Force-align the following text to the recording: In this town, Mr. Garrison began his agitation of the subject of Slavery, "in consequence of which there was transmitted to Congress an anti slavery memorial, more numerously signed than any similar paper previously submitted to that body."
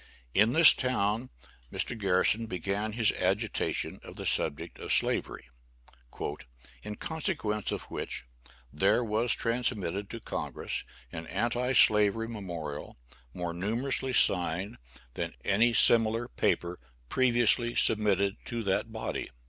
In 0.33 0.53
this 0.53 0.73
town, 0.73 1.29
Mr. 1.71 1.95
Garrison 1.95 2.47
began 2.47 2.93
his 2.93 3.11
agitation 3.11 3.99
of 4.03 4.15
the 4.15 4.25
subject 4.25 4.79
of 4.79 4.91
Slavery, 4.91 5.45
"in 6.81 6.95
consequence 6.95 7.71
of 7.71 7.83
which 7.83 8.25
there 8.73 9.03
was 9.03 9.31
transmitted 9.33 10.09
to 10.09 10.19
Congress 10.19 10.83
an 11.11 11.27
anti 11.27 11.73
slavery 11.73 12.27
memorial, 12.27 12.97
more 13.35 13.53
numerously 13.53 14.11
signed 14.11 14.77
than 15.13 15.35
any 15.45 15.71
similar 15.71 16.27
paper 16.29 16.79
previously 17.07 17.75
submitted 17.75 18.37
to 18.45 18.63
that 18.63 18.91
body." 18.91 19.29